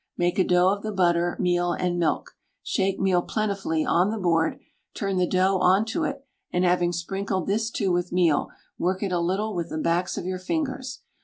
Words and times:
Make 0.17 0.39
a 0.39 0.43
dough 0.43 0.69
of 0.69 0.81
the 0.81 0.91
butter, 0.91 1.37
meal, 1.39 1.73
and 1.73 1.99
milk; 1.99 2.35
shake 2.63 2.99
meal 2.99 3.21
plentifully 3.21 3.85
on 3.85 4.09
the 4.09 4.17
board, 4.17 4.59
turn 4.95 5.17
the 5.17 5.27
dough 5.29 5.59
on 5.59 5.85
to 5.93 6.05
it, 6.05 6.25
and 6.51 6.65
having 6.65 6.91
sprinkled 6.91 7.45
this 7.45 7.69
too 7.69 7.91
with 7.91 8.11
meal, 8.11 8.47
work 8.79 9.03
it 9.03 9.11
a 9.11 9.19
little 9.19 9.53
with 9.53 9.69
the 9.69 9.77
backs 9.77 10.17
of 10.17 10.25
your 10.25 10.39
fingers. 10.39 11.01